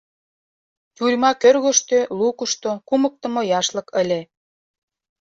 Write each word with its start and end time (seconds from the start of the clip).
Тюрьма 0.95 1.31
кӧргыштӧ, 1.41 1.99
лукышто 2.19 2.71
кумыктымо 2.87 3.41
яшлык 3.59 3.87
ыле. 4.01 4.21